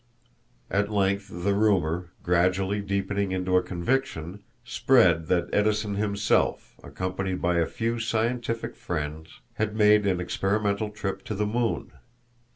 [0.71, 7.57] At length the rumor, gradually deepening into a conviction, spread that Edison himself, accompanied by
[7.57, 11.91] a few scientific friends, had made an experimental trip to the moon.